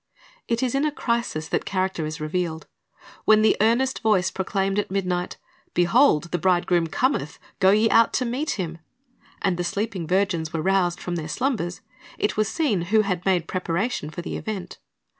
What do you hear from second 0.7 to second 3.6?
in a crisis that character is revealed. When the